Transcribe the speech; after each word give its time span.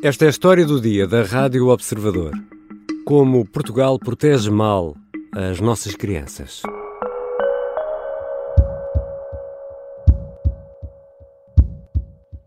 Esta 0.00 0.26
é 0.26 0.28
a 0.28 0.30
história 0.30 0.64
do 0.64 0.80
dia 0.80 1.08
da 1.08 1.24
Rádio 1.24 1.66
Observador. 1.66 2.30
Como 3.04 3.44
Portugal 3.44 3.98
protege 3.98 4.48
mal 4.48 4.94
as 5.34 5.58
nossas 5.58 5.96
crianças. 5.96 6.62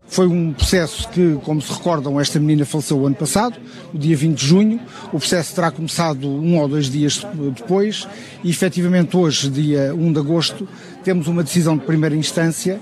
Foi 0.06 0.26
um 0.26 0.54
processo 0.54 1.06
que, 1.10 1.38
como 1.44 1.60
se 1.60 1.70
recordam, 1.70 2.18
esta 2.18 2.40
menina 2.40 2.64
faleceu 2.64 2.98
o 2.98 3.06
ano 3.06 3.16
passado, 3.16 3.58
no 3.92 4.00
dia 4.00 4.16
20 4.16 4.38
de 4.38 4.46
junho. 4.46 4.80
O 5.08 5.18
processo 5.18 5.54
terá 5.54 5.70
começado 5.70 6.26
um 6.26 6.58
ou 6.58 6.66
dois 6.66 6.88
dias 6.88 7.22
depois 7.54 8.08
e, 8.42 8.48
efetivamente, 8.48 9.14
hoje, 9.14 9.50
dia 9.50 9.94
1 9.94 10.10
de 10.10 10.18
agosto, 10.18 10.66
temos 11.04 11.28
uma 11.28 11.42
decisão 11.42 11.76
de 11.76 11.84
primeira 11.84 12.16
instância 12.16 12.80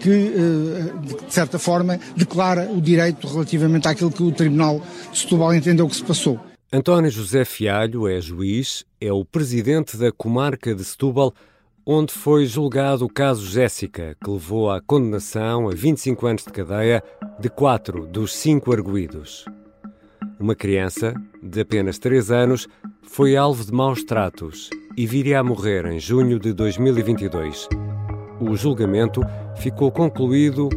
que, 0.00 0.10
uh, 0.10 1.24
de 1.26 1.32
certa 1.32 1.58
forma, 1.58 1.98
declara 2.16 2.70
o 2.70 2.80
direito 2.80 3.26
relativamente 3.26 3.88
àquilo 3.88 4.10
que 4.10 4.22
o 4.22 4.32
Tribunal 4.32 4.82
de 5.12 5.18
Setúbal 5.18 5.54
entendeu 5.54 5.88
que 5.88 5.96
se 5.96 6.04
passou. 6.04 6.38
António 6.72 7.10
José 7.10 7.44
Fialho 7.44 8.06
é 8.06 8.20
juiz, 8.20 8.84
é 9.00 9.12
o 9.12 9.24
presidente 9.24 9.96
da 9.96 10.12
comarca 10.12 10.74
de 10.74 10.84
Setúbal 10.84 11.32
onde 11.90 12.12
foi 12.12 12.44
julgado 12.44 13.06
o 13.06 13.08
caso 13.08 13.46
Jéssica, 13.46 14.14
que 14.22 14.30
levou 14.30 14.70
à 14.70 14.78
condenação 14.78 15.70
a 15.70 15.74
25 15.74 16.26
anos 16.26 16.44
de 16.44 16.52
cadeia 16.52 17.02
de 17.40 17.48
quatro 17.48 18.06
dos 18.06 18.36
cinco 18.36 18.70
arguídos. 18.70 19.46
Uma 20.38 20.54
criança, 20.54 21.14
de 21.42 21.62
apenas 21.62 21.98
3 21.98 22.30
anos, 22.30 22.68
foi 23.04 23.36
alvo 23.36 23.64
de 23.64 23.72
maus 23.72 24.04
tratos 24.04 24.68
e 24.98 25.06
viria 25.06 25.40
a 25.40 25.42
morrer 25.42 25.86
em 25.86 25.98
junho 25.98 26.38
de 26.38 26.52
2022. 26.52 27.66
O 28.40 28.54
julgamento 28.56 29.20
ficou 29.56 29.90
concluído 29.90 30.68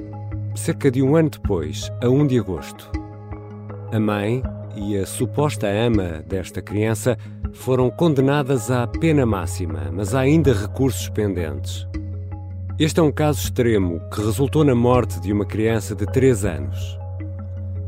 cerca 0.55 0.89
de 0.89 1.01
um 1.01 1.15
ano 1.15 1.29
depois, 1.29 1.91
a 2.01 2.09
1 2.09 2.27
de 2.27 2.39
agosto. 2.39 2.91
A 3.91 3.99
mãe 3.99 4.41
e 4.75 4.97
a 4.97 5.05
suposta 5.05 5.67
ama 5.67 6.23
desta 6.27 6.61
criança 6.61 7.17
foram 7.53 7.89
condenadas 7.89 8.71
à 8.71 8.87
pena 8.87 9.25
máxima, 9.25 9.91
mas 9.91 10.15
há 10.15 10.21
ainda 10.21 10.53
recursos 10.53 11.09
pendentes. 11.09 11.87
Este 12.79 12.99
é 12.99 13.03
um 13.03 13.11
caso 13.11 13.41
extremo 13.41 14.01
que 14.09 14.21
resultou 14.21 14.63
na 14.63 14.73
morte 14.73 15.19
de 15.19 15.31
uma 15.31 15.45
criança 15.45 15.93
de 15.93 16.05
3 16.05 16.45
anos. 16.45 16.97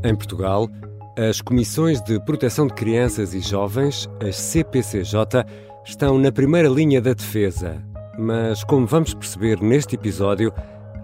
Em 0.04 0.14
Portugal, 0.14 0.68
as 1.16 1.40
Comissões 1.40 2.00
de 2.02 2.20
Proteção 2.24 2.66
de 2.66 2.74
Crianças 2.74 3.34
e 3.34 3.40
Jovens, 3.40 4.08
as 4.20 4.36
CPCJ, 4.36 5.44
estão 5.84 6.18
na 6.18 6.30
primeira 6.30 6.68
linha 6.68 7.00
da 7.00 7.12
defesa, 7.12 7.82
mas, 8.18 8.64
como 8.64 8.86
vamos 8.86 9.14
perceber 9.14 9.60
neste 9.60 9.94
episódio, 9.94 10.52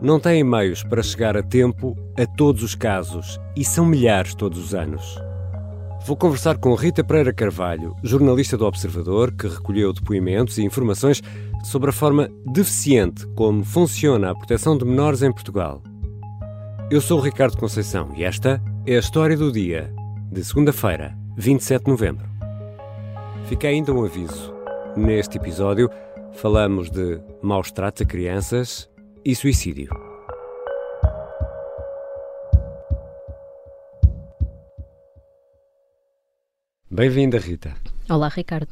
não 0.01 0.19
têm 0.19 0.43
meios 0.43 0.83
para 0.83 1.03
chegar 1.03 1.37
a 1.37 1.43
tempo 1.43 1.97
a 2.19 2.27
todos 2.27 2.63
os 2.63 2.75
casos 2.75 3.39
e 3.57 3.65
são 3.65 3.85
milhares 3.85 4.35
todos 4.35 4.59
os 4.59 4.75
anos. 4.75 5.19
Vou 6.07 6.17
conversar 6.17 6.57
com 6.57 6.75
Rita 6.75 7.05
Pereira 7.05 7.33
Carvalho, 7.33 7.95
jornalista 8.03 8.57
do 8.57 8.65
Observador, 8.65 9.33
que 9.33 9.47
recolheu 9.47 9.93
depoimentos 9.93 10.57
e 10.57 10.63
informações 10.63 11.23
sobre 11.63 11.91
a 11.91 11.93
forma 11.93 12.31
deficiente 12.47 13.27
como 13.37 13.63
funciona 13.63 14.31
a 14.31 14.35
proteção 14.35 14.79
de 14.79 14.85
menores 14.85 15.23
em 15.23 15.31
Portugal. 15.31 15.83
Eu 16.91 17.01
sou 17.01 17.19
o 17.19 17.23
Ricardo 17.23 17.59
Conceição 17.59 18.11
e 18.17 18.25
esta 18.25 18.63
é 18.87 18.97
a 18.97 18.99
história 18.99 19.37
do 19.37 19.53
dia, 19.53 19.93
de 20.33 20.43
segunda-feira, 20.43 21.17
27 21.37 21.85
de 21.85 21.91
novembro. 21.91 22.27
Fica 23.45 23.69
ainda 23.69 23.93
um 23.93 24.05
aviso. 24.05 24.55
Neste 24.97 25.37
episódio, 25.37 25.91
falamos 26.35 26.91
de 26.91 27.21
maus 27.43 27.71
tratos 27.71 28.03
a 28.03 28.05
crianças 28.05 28.89
e 29.25 29.35
suicídio. 29.35 29.91
Bem-vinda, 36.91 37.39
Rita. 37.39 37.75
Olá, 38.09 38.29
Ricardo. 38.29 38.69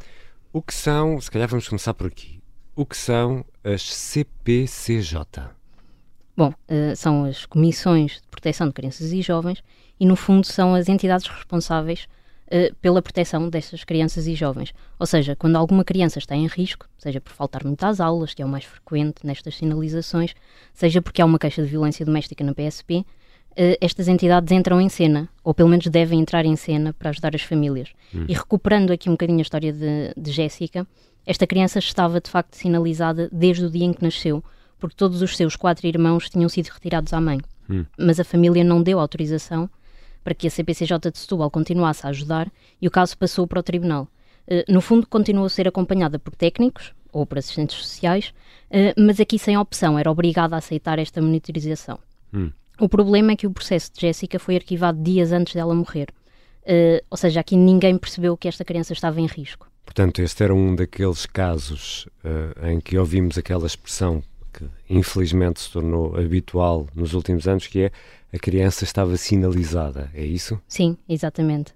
O 0.53 0.61
que 0.61 0.75
são, 0.75 1.21
se 1.21 1.31
calhar 1.31 1.49
vamos 1.49 1.69
começar 1.69 1.95
por 1.95 2.09
aqui, 2.09 2.43
o 2.75 2.85
que 2.85 2.97
são 2.97 3.45
as 3.63 3.83
CPCJ? 3.83 5.51
Bom, 6.37 6.49
uh, 6.51 6.97
são 6.97 7.25
as 7.25 7.47
Comissões 7.47 8.21
de 8.21 8.29
Proteção 8.29 8.69
de 8.69 8.73
Crianças 8.73 9.13
e 9.13 9.23
Jovens 9.23 9.63
e, 9.99 10.07
no 10.07 10.17
fundo, 10.17 10.47
são 10.47 10.75
as 10.75 10.89
entidades 10.89 11.27
responsáveis 11.27 12.09
uh, 12.49 12.75
pela 12.77 13.03
proteção 13.03 13.49
destas 13.49 13.85
crianças 13.85 14.27
e 14.27 14.35
jovens. 14.35 14.73
Ou 14.99 15.07
seja, 15.07 15.37
quando 15.37 15.57
alguma 15.57 15.85
criança 15.85 16.19
está 16.19 16.35
em 16.35 16.47
risco, 16.47 16.89
seja 16.99 17.21
por 17.21 17.33
faltar 17.33 17.65
muito 17.65 17.85
às 17.85 18.01
aulas, 18.01 18.35
que 18.35 18.43
é 18.43 18.45
o 18.45 18.49
mais 18.49 18.65
frequente 18.65 19.25
nestas 19.25 19.57
sinalizações, 19.57 20.35
seja 20.73 21.01
porque 21.01 21.23
há 21.23 21.25
uma 21.25 21.39
queixa 21.39 21.63
de 21.63 21.69
violência 21.69 22.05
doméstica 22.05 22.43
na 22.43 22.55
PSP, 22.55 22.99
uh, 22.99 23.05
estas 23.81 24.09
entidades 24.09 24.51
entram 24.53 24.81
em 24.81 24.89
cena, 24.89 25.29
ou 25.45 25.55
pelo 25.55 25.69
menos 25.69 25.87
devem 25.87 26.21
entrar 26.21 26.45
em 26.45 26.57
cena 26.57 26.93
para 26.93 27.11
ajudar 27.11 27.35
as 27.35 27.43
famílias. 27.43 27.91
Hum. 28.15 28.25
E 28.29 28.35
recuperando 28.35 28.93
aqui 28.93 29.09
um 29.09 29.13
bocadinho 29.13 29.39
a 29.39 29.43
história 29.43 29.73
de, 29.73 30.13
de 30.17 30.31
Jéssica, 30.33 30.87
esta 31.27 31.47
criança 31.47 31.79
estava 31.79 32.21
de 32.21 32.31
facto 32.31 32.55
sinalizada 32.55 33.29
desde 33.31 33.67
o 33.67 33.71
dia 33.71 33.85
em 33.85 33.93
que 33.93 34.03
nasceu, 34.03 34.43
porque 34.79 34.97
todos 34.97 35.21
os 35.21 35.37
seus 35.37 35.57
quatro 35.57 35.87
irmãos 35.87 36.31
tinham 36.31 36.49
sido 36.49 36.69
retirados 36.69 37.13
à 37.13 37.21
mãe. 37.21 37.41
Hum. 37.69 37.85
Mas 37.99 38.19
a 38.19 38.25
família 38.25 38.65
não 38.65 38.83
deu 38.83 38.99
autorização 38.99 39.69
para 40.23 40.34
que 40.34 40.47
a 40.47 40.51
CPCJ 40.51 41.11
de 41.11 41.19
Setúbal 41.19 41.51
continuasse 41.51 42.06
a 42.06 42.11
ajudar 42.11 42.51
e 42.81 42.87
o 42.87 42.91
caso 42.91 43.17
passou 43.17 43.47
para 43.47 43.61
o 43.61 43.62
tribunal. 43.62 44.09
Uh, 44.47 44.73
no 44.73 44.81
fundo, 44.81 45.06
continuou 45.06 45.47
a 45.47 45.51
ser 45.51 45.69
acompanhada 45.69 46.19
por 46.19 46.34
técnicos 46.34 46.93
ou 47.12 47.27
por 47.27 47.39
assistentes 47.39 47.77
sociais, 47.77 48.33
uh, 48.71 49.01
mas 49.01 49.21
aqui 49.21 49.39
sem 49.39 49.56
opção, 49.56 49.99
era 49.99 50.11
obrigada 50.11 50.55
a 50.55 50.59
aceitar 50.59 50.99
esta 50.99 51.21
monitorização. 51.21 51.99
Hum. 52.33 52.51
O 52.81 52.89
problema 52.89 53.33
é 53.33 53.37
que 53.37 53.47
o 53.47 53.51
processo 53.51 53.93
de 53.93 54.01
Jéssica 54.01 54.39
foi 54.39 54.56
arquivado 54.56 55.03
dias 55.03 55.33
antes 55.33 55.55
dela 55.55 55.75
morrer. 55.75 56.09
Uh, 56.62 57.03
ou 57.11 57.17
seja, 57.17 57.41
aqui 57.41 57.56
ninguém 57.56 57.97
percebeu 57.97 58.37
que 58.37 58.47
esta 58.47 58.65
criança 58.65 58.93
estava 58.93 59.21
em 59.21 59.27
risco. 59.27 59.69
Portanto, 59.85 60.21
este 60.21 60.45
era 60.45 60.55
um 60.55 60.77
daqueles 60.77 61.25
casos 61.25 62.06
uh, 62.23 62.67
em 62.67 62.79
que 62.79 62.99
ouvimos 62.99 63.39
aquela 63.39 63.67
expressão 63.67 64.23
que 64.59 64.69
infelizmente 64.91 65.61
se 65.61 65.71
tornou 65.71 66.17
habitual 66.17 66.87
nos 66.95 67.15
últimos 67.15 67.47
anos, 67.47 67.67
que 67.67 67.83
é 67.83 67.91
a 68.33 68.39
criança 68.39 68.85
estava 68.85 69.17
sinalizada, 69.17 70.11
é 70.13 70.25
isso? 70.25 70.61
Sim, 70.67 70.97
exatamente. 71.09 71.73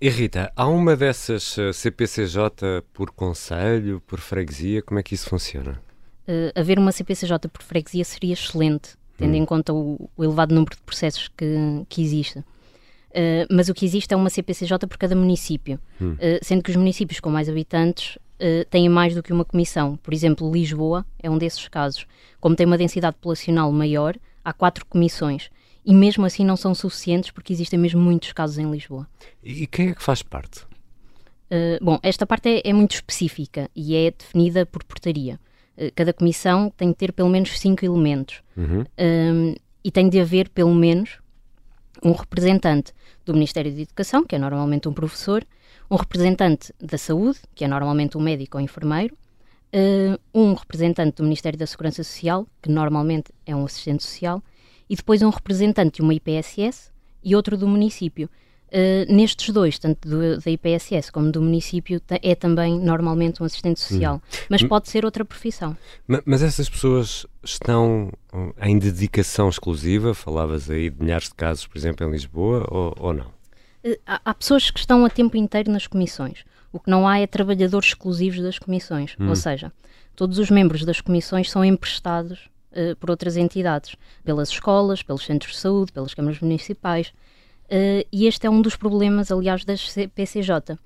E 0.00 0.08
Rita, 0.08 0.50
há 0.56 0.66
uma 0.66 0.96
dessas 0.96 1.56
uh, 1.58 1.72
CPCJ 1.72 2.82
por 2.92 3.12
conselho, 3.12 4.02
por 4.04 4.18
freguesia, 4.18 4.82
como 4.82 4.98
é 4.98 5.02
que 5.02 5.14
isso 5.14 5.28
funciona? 5.28 5.80
Uh, 6.26 6.58
haver 6.58 6.78
uma 6.78 6.90
CPCJ 6.90 7.48
por 7.48 7.62
freguesia 7.62 8.04
seria 8.04 8.32
excelente, 8.32 8.96
tendo 9.16 9.34
hum. 9.34 9.36
em 9.36 9.44
conta 9.44 9.72
o, 9.72 10.10
o, 10.16 10.24
elevado 10.24 10.54
número 10.54 10.74
de 10.74 10.82
processos 10.82 11.28
que, 11.28 11.84
que 11.88 12.02
existe. 12.02 12.40
Uh, 12.40 13.46
mas 13.48 13.68
o 13.68 13.74
que 13.74 13.84
existe 13.84 14.12
é 14.12 14.16
uma 14.16 14.30
CPCJ 14.30 14.88
por 14.88 14.96
cada 14.96 15.14
município, 15.14 15.78
hum. 16.00 16.14
uh, 16.14 16.18
sendo 16.42 16.64
que 16.64 16.70
os 16.70 16.76
municípios 16.76 17.20
com 17.20 17.30
mais 17.30 17.48
habitantes 17.48 18.18
uh, 18.42 18.64
têm 18.68 18.88
mais 18.88 19.14
do 19.14 19.22
que 19.22 19.32
uma 19.32 19.44
comissão. 19.44 19.96
Por 19.96 20.12
exemplo, 20.12 20.50
Lisboa 20.52 21.06
é 21.22 21.30
um 21.30 21.38
desses 21.38 21.68
casos. 21.68 22.06
Como 22.40 22.56
tem 22.56 22.66
uma 22.66 22.76
densidade 22.76 23.16
populacional 23.16 23.70
maior, 23.72 24.16
há 24.44 24.52
quatro 24.52 24.84
comissões. 24.86 25.50
E 25.84 25.94
mesmo 25.94 26.24
assim 26.24 26.44
não 26.44 26.56
são 26.56 26.74
suficientes 26.74 27.30
porque 27.30 27.52
existem 27.52 27.78
mesmo 27.78 28.00
muitos 28.00 28.32
casos 28.32 28.58
em 28.58 28.70
Lisboa. 28.70 29.08
E 29.42 29.66
quem 29.66 29.88
é 29.88 29.94
que 29.94 30.02
faz 30.02 30.22
parte? 30.22 30.66
bom, 31.82 31.98
esta 32.02 32.24
parte 32.24 32.48
é, 32.48 32.70
é 32.70 32.72
muito 32.72 32.94
específica 32.94 33.68
e 33.76 33.94
é 33.94 34.10
definida 34.10 34.64
por 34.64 34.82
portaria. 34.84 35.38
Eh, 35.76 35.90
cada 35.94 36.12
comissão 36.12 36.70
tem 36.76 36.88
de 36.88 36.94
ter 36.94 37.12
pelo 37.12 37.28
menos 37.28 37.58
cinco 37.58 37.84
elementos 37.84 38.42
uhum. 38.56 38.84
um, 38.98 39.54
e 39.82 39.90
tem 39.90 40.08
de 40.08 40.20
haver 40.20 40.48
pelo 40.50 40.74
menos 40.74 41.18
um 42.04 42.12
representante 42.12 42.92
do 43.24 43.32
Ministério 43.32 43.72
da 43.72 43.80
Educação, 43.80 44.24
que 44.24 44.34
é 44.34 44.38
normalmente 44.38 44.88
um 44.88 44.92
professor, 44.92 45.44
um 45.92 45.96
representante 45.96 46.72
da 46.80 46.96
Saúde, 46.96 47.38
que 47.54 47.66
é 47.66 47.68
normalmente 47.68 48.16
um 48.16 48.20
médico 48.20 48.56
ou 48.56 48.64
enfermeiro, 48.64 49.14
uh, 49.74 50.18
um 50.32 50.54
representante 50.54 51.16
do 51.16 51.22
Ministério 51.22 51.58
da 51.58 51.66
Segurança 51.66 52.02
Social, 52.02 52.46
que 52.62 52.70
normalmente 52.70 53.30
é 53.44 53.54
um 53.54 53.66
assistente 53.66 54.02
social, 54.02 54.42
e 54.88 54.96
depois 54.96 55.20
um 55.20 55.28
representante 55.28 55.96
de 55.96 56.02
uma 56.02 56.14
IPSS 56.14 56.90
e 57.22 57.36
outro 57.36 57.58
do 57.58 57.68
município. 57.68 58.30
Uh, 58.68 59.04
nestes 59.12 59.52
dois, 59.52 59.78
tanto 59.78 60.08
do, 60.08 60.40
da 60.40 60.50
IPSS 60.50 61.12
como 61.12 61.30
do 61.30 61.42
município, 61.42 62.00
é 62.08 62.34
também 62.34 62.80
normalmente 62.80 63.42
um 63.42 63.44
assistente 63.44 63.78
social, 63.78 64.14
hum. 64.16 64.36
mas 64.48 64.62
pode 64.62 64.88
ser 64.88 65.04
outra 65.04 65.26
profissão. 65.26 65.76
Mas, 66.08 66.22
mas, 66.24 66.42
essas 66.42 66.70
pessoas 66.70 67.26
estão 67.44 68.10
hum, 68.32 68.50
em 68.62 68.78
dedicação 68.78 69.50
exclusiva? 69.50 70.14
Falavas 70.14 70.70
aí 70.70 70.88
de 70.88 71.02
milhares 71.02 71.28
de 71.28 71.34
casos, 71.34 71.66
por 71.66 71.76
exemplo, 71.76 72.06
em 72.06 72.10
Lisboa, 72.10 72.66
ou, 72.70 72.94
ou 72.98 73.12
não? 73.12 73.41
Há, 74.06 74.34
pessoas 74.34 74.70
que 74.70 74.78
estão 74.78 75.04
a 75.04 75.10
tempo 75.10 75.36
inteiro 75.36 75.70
nas 75.70 75.86
comissões. 75.86 76.44
O 76.72 76.78
que 76.78 76.90
não 76.90 77.06
há 77.06 77.18
é 77.18 77.26
trabalhadores 77.26 77.88
exclusivos 77.88 78.40
das 78.40 78.58
comissões, 78.58 79.14
hum. 79.20 79.28
ou 79.28 79.36
seja, 79.36 79.72
todos 80.16 80.38
os 80.38 80.50
membros 80.50 80.84
das 80.84 81.00
comissões 81.00 81.50
são 81.50 81.64
emprestados 81.64 82.48
uh, 82.72 82.96
por 82.96 83.10
outras 83.10 83.36
entidades, 83.36 83.94
pelas 84.24 84.48
escolas, 84.48 85.02
pelos 85.02 85.24
centros 85.24 85.54
de 85.54 85.58
saúde, 85.58 85.92
pelas 85.92 86.14
câmaras 86.14 86.40
municipais. 86.40 87.12
Uh, 87.64 88.06
e 88.10 88.26
este 88.26 88.46
é 88.46 88.50
um 88.50 88.62
dos 88.62 88.76
problemas, 88.76 89.30
aliás, 89.30 89.64
das 89.64 89.94
PCJ. 90.14 90.74
Uh, 90.74 90.78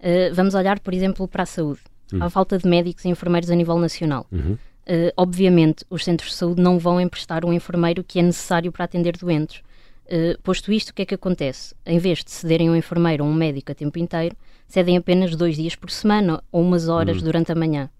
eh, 0.00 0.30
vamos 0.32 0.54
olhar, 0.54 0.80
por 0.80 0.92
exemplo, 0.92 1.28
para 1.28 1.44
a 1.44 1.46
saúde. 1.46 1.80
Uhum. 2.12 2.22
Há 2.22 2.30
falta 2.30 2.58
de 2.58 2.68
médicos 2.68 3.04
e 3.04 3.08
enfermeiros 3.08 3.50
a 3.50 3.54
nível 3.54 3.78
nacional. 3.78 4.26
Uhum. 4.30 4.54
Uh, 4.54 5.12
obviamente, 5.16 5.84
os 5.88 6.04
centros 6.04 6.30
de 6.30 6.36
saúde 6.36 6.60
não 6.60 6.78
vão 6.78 7.00
emprestar 7.00 7.44
um 7.44 7.52
enfermeiro 7.52 8.02
que 8.02 8.18
é 8.18 8.22
necessário 8.22 8.72
para 8.72 8.84
atender 8.84 9.16
doentes. 9.16 9.62
Uh, 10.06 10.40
posto 10.42 10.72
isto, 10.72 10.90
o 10.90 10.94
que 10.94 11.02
é 11.02 11.06
que 11.06 11.14
acontece? 11.14 11.74
Em 11.86 11.98
vez 11.98 12.22
de 12.24 12.30
cederem 12.30 12.68
um 12.68 12.76
enfermeiro 12.76 13.24
ou 13.24 13.30
um 13.30 13.34
médico 13.34 13.72
a 13.72 13.74
tempo 13.74 13.98
inteiro, 13.98 14.36
cedem 14.66 14.96
apenas 14.96 15.34
dois 15.36 15.56
dias 15.56 15.74
por 15.74 15.90
semana 15.90 16.42
ou 16.50 16.62
umas 16.62 16.88
horas 16.88 17.18
uhum. 17.18 17.24
durante 17.24 17.52
a 17.52 17.54
manhã. 17.54 17.90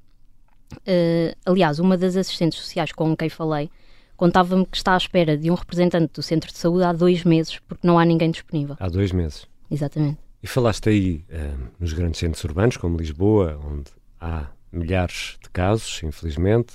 Uh, 0.73 1.37
aliás, 1.45 1.79
uma 1.79 1.97
das 1.97 2.17
assistentes 2.17 2.59
sociais 2.59 2.93
com 2.93 3.17
quem 3.17 3.29
falei 3.29 3.71
contava-me 4.17 4.65
que 4.65 4.77
está 4.77 4.95
à 4.95 4.97
espera 4.97 5.37
de 5.37 5.51
um 5.51 5.55
representante 5.55 6.13
do 6.15 6.23
centro 6.23 6.51
de 6.51 6.57
saúde 6.57 6.85
há 6.85 6.93
dois 6.93 7.25
meses, 7.25 7.59
porque 7.67 7.87
não 7.87 7.99
há 7.99 8.05
ninguém 8.05 8.31
disponível. 8.31 8.77
Há 8.79 8.89
dois 8.89 9.11
meses. 9.13 9.47
Exatamente. 9.71 10.19
E 10.43 10.47
falaste 10.47 10.89
aí 10.89 11.25
uh, 11.31 11.69
nos 11.79 11.93
grandes 11.93 12.21
centros 12.21 12.43
urbanos, 12.45 12.77
como 12.77 12.97
Lisboa, 12.97 13.61
onde 13.65 13.91
há 14.21 14.47
milhares 14.71 15.39
de 15.43 15.51
casos, 15.51 16.03
infelizmente. 16.03 16.75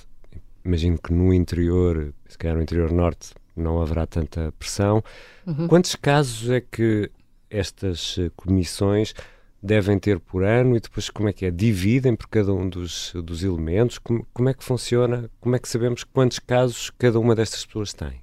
Imagino 0.64 0.98
que 0.98 1.12
no 1.12 1.32
interior, 1.32 2.12
se 2.28 2.36
calhar 2.36 2.56
no 2.56 2.62
interior 2.62 2.92
norte, 2.92 3.30
não 3.58 3.80
haverá 3.80 4.06
tanta 4.06 4.52
pressão. 4.58 5.02
Uhum. 5.46 5.68
Quantos 5.68 5.94
casos 5.96 6.50
é 6.50 6.60
que 6.60 7.10
estas 7.50 8.16
eh, 8.18 8.30
comissões 8.36 9.14
devem 9.62 9.98
ter 9.98 10.20
por 10.20 10.44
ano 10.44 10.76
e 10.76 10.80
depois 10.80 11.10
como 11.10 11.28
é 11.28 11.32
que 11.32 11.44
é? 11.44 11.50
Dividem 11.50 12.14
por 12.14 12.28
cada 12.28 12.52
um 12.52 12.68
dos, 12.68 13.12
dos 13.14 13.42
elementos? 13.42 13.98
Como, 13.98 14.26
como 14.32 14.48
é 14.48 14.54
que 14.54 14.64
funciona? 14.64 15.30
Como 15.40 15.56
é 15.56 15.58
que 15.58 15.68
sabemos 15.68 16.04
quantos 16.04 16.38
casos 16.38 16.90
cada 16.90 17.18
uma 17.18 17.34
destas 17.34 17.64
pessoas 17.66 17.92
tem? 17.92 18.22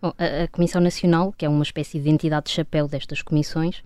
Bom, 0.00 0.12
a, 0.16 0.44
a, 0.44 0.48
Comissão 0.48 0.80
Nacional, 0.80 1.32
que 1.36 1.44
é 1.44 1.48
uma 1.48 1.62
espécie 1.62 1.98
de 1.98 2.08
entidade 2.08 2.46
de 2.46 2.52
chapéu 2.52 2.86
destas 2.86 3.20
comissões, 3.20 3.78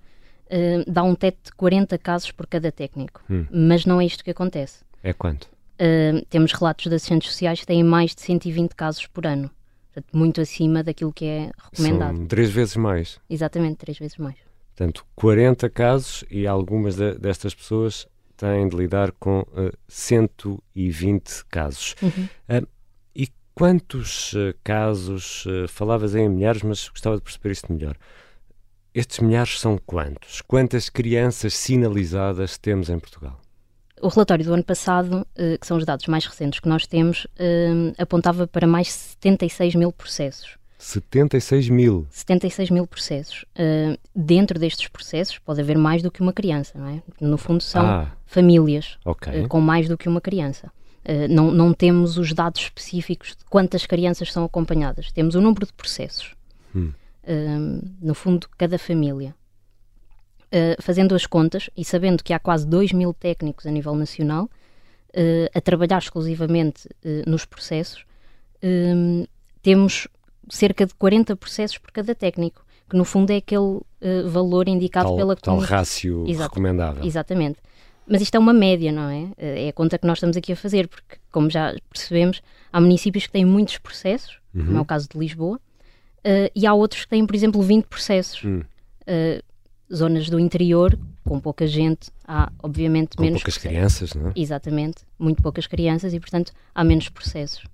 uh, 0.46 0.90
dá 0.90 1.02
um 1.02 1.14
teto 1.14 1.38
de 1.44 1.52
40 1.52 1.96
casos 1.98 2.30
por 2.30 2.46
cada 2.46 2.70
técnico. 2.70 3.22
Hum. 3.30 3.46
Mas 3.50 3.86
não 3.86 4.00
é 4.00 4.04
isto 4.04 4.22
que 4.22 4.30
acontece. 4.30 4.84
É 5.02 5.12
quanto? 5.12 5.44
Uh, 5.44 6.24
temos 6.28 6.52
relatos 6.52 6.86
de 6.86 6.94
assistentes 6.94 7.30
sociais 7.30 7.60
que 7.60 7.66
têm 7.66 7.82
mais 7.82 8.14
de 8.14 8.20
120 8.20 8.74
casos 8.74 9.06
por 9.06 9.26
ano. 9.26 9.50
Portanto, 9.92 10.16
muito 10.16 10.40
acima 10.40 10.82
daquilo 10.82 11.12
que 11.12 11.26
é 11.26 11.50
recomendado. 11.70 12.16
São 12.16 12.26
três 12.26 12.50
vezes 12.50 12.76
mais. 12.76 13.20
Exatamente, 13.28 13.76
três 13.76 13.98
vezes 13.98 14.16
mais. 14.16 14.36
Portanto, 14.74 15.04
40 15.14 15.68
casos 15.68 16.24
e 16.30 16.46
algumas 16.46 16.96
de, 16.96 17.14
destas 17.18 17.54
pessoas 17.54 18.06
têm 18.34 18.66
de 18.68 18.74
lidar 18.74 19.12
com 19.12 19.40
uh, 19.40 19.76
120 19.86 21.44
casos. 21.50 21.94
Uhum. 22.02 22.24
Uh, 22.48 22.66
e 23.14 23.28
quantos 23.54 24.32
uh, 24.32 24.54
casos, 24.64 25.44
falavas 25.68 26.14
em 26.14 26.26
milhares, 26.26 26.62
mas 26.62 26.88
gostava 26.88 27.16
de 27.16 27.22
perceber 27.22 27.50
isto 27.50 27.70
melhor. 27.70 27.96
Estes 28.94 29.18
milhares 29.20 29.60
são 29.60 29.76
quantos? 29.76 30.40
Quantas 30.40 30.88
crianças 30.88 31.52
sinalizadas 31.52 32.56
temos 32.56 32.88
em 32.88 32.98
Portugal? 32.98 33.41
O 34.02 34.08
relatório 34.08 34.44
do 34.44 34.52
ano 34.52 34.64
passado, 34.64 35.24
que 35.60 35.66
são 35.66 35.76
os 35.76 35.84
dados 35.84 36.06
mais 36.08 36.26
recentes 36.26 36.58
que 36.58 36.68
nós 36.68 36.86
temos, 36.86 37.26
apontava 37.96 38.48
para 38.48 38.66
mais 38.66 38.88
de 38.88 38.92
76 38.92 39.76
mil 39.76 39.92
processos. 39.92 40.58
76 40.82 41.68
mil. 41.68 42.06
76 42.10 42.70
mil 42.70 42.86
processos. 42.88 43.44
Uh, 43.54 43.96
dentro 44.14 44.58
destes 44.58 44.88
processos 44.88 45.38
pode 45.38 45.60
haver 45.60 45.78
mais 45.78 46.02
do 46.02 46.10
que 46.10 46.20
uma 46.20 46.32
criança, 46.32 46.76
não 46.76 46.88
é? 46.88 47.02
No 47.20 47.38
fundo 47.38 47.62
são 47.62 47.86
ah, 47.86 48.12
famílias 48.26 48.98
okay. 49.04 49.44
uh, 49.44 49.48
com 49.48 49.60
mais 49.60 49.88
do 49.88 49.96
que 49.96 50.08
uma 50.08 50.20
criança. 50.20 50.72
Uh, 51.04 51.28
não, 51.30 51.52
não 51.52 51.72
temos 51.72 52.18
os 52.18 52.32
dados 52.32 52.62
específicos 52.62 53.36
de 53.36 53.44
quantas 53.44 53.86
crianças 53.86 54.32
são 54.32 54.44
acompanhadas. 54.44 55.12
Temos 55.12 55.36
o 55.36 55.40
número 55.40 55.66
de 55.66 55.72
processos. 55.72 56.34
Hum. 56.74 56.90
no 58.00 58.14
fundo, 58.14 58.48
cada 58.58 58.78
família. 58.78 59.34
Fazendo 60.80 61.14
as 61.14 61.26
contas 61.26 61.70
e 61.76 61.84
sabendo 61.84 62.22
que 62.22 62.32
há 62.32 62.38
quase 62.38 62.66
2 62.66 62.92
mil 62.92 63.14
técnicos 63.14 63.66
a 63.66 63.70
nível 63.70 63.94
nacional 63.94 64.50
a 65.54 65.60
trabalhar 65.60 65.98
exclusivamente 65.98 66.88
nos 67.26 67.44
processos, 67.44 68.04
temos 69.62 70.08
cerca 70.48 70.86
de 70.86 70.94
40 70.94 71.36
processos 71.36 71.78
por 71.78 71.90
cada 71.90 72.14
técnico, 72.14 72.64
que 72.88 72.96
no 72.96 73.04
fundo 73.04 73.30
é 73.30 73.36
aquele 73.36 73.60
uh, 73.60 74.28
valor 74.28 74.68
indicado 74.68 75.08
tal, 75.08 75.16
pela 75.16 75.36
Tal 75.36 75.58
rácio 75.58 76.24
Exato, 76.26 76.50
recomendável. 76.50 77.04
Exatamente. 77.04 77.58
Mas 78.06 78.20
isto 78.20 78.34
é 78.34 78.38
uma 78.38 78.52
média, 78.52 78.90
não 78.90 79.08
é? 79.08 79.28
Eh, 79.38 79.66
é 79.66 79.68
a 79.68 79.72
conta 79.72 79.96
que 79.96 80.06
nós 80.06 80.18
estamos 80.18 80.36
aqui 80.36 80.52
a 80.52 80.56
fazer, 80.56 80.88
porque, 80.88 81.16
como 81.30 81.48
já 81.48 81.74
percebemos, 81.88 82.42
há 82.72 82.80
municípios 82.80 83.26
que 83.26 83.32
têm 83.32 83.44
muitos 83.44 83.78
processos, 83.78 84.40
uhum. 84.52 84.66
como 84.66 84.78
é 84.78 84.80
o 84.80 84.84
caso 84.84 85.08
de 85.08 85.16
Lisboa, 85.16 85.56
uh, 85.56 86.50
e 86.54 86.66
há 86.66 86.74
outros 86.74 87.04
que 87.04 87.08
têm, 87.08 87.24
por 87.24 87.34
exemplo, 87.34 87.62
20 87.62 87.84
processos. 87.86 88.42
Uhum. 88.42 88.62
Uh, 89.02 89.42
zonas 89.94 90.28
do 90.28 90.38
interior, 90.38 90.98
com 91.24 91.38
pouca 91.40 91.66
gente, 91.66 92.10
há 92.26 92.50
obviamente 92.62 93.16
com 93.16 93.22
menos. 93.22 93.40
poucas 93.40 93.54
processos. 93.58 93.98
crianças, 93.98 94.14
não 94.14 94.28
é? 94.30 94.32
Exatamente, 94.36 95.04
muito 95.18 95.42
poucas 95.42 95.66
crianças 95.66 96.12
e, 96.12 96.20
portanto, 96.20 96.52
há 96.74 96.82
menos 96.84 97.08
processos. 97.08 97.64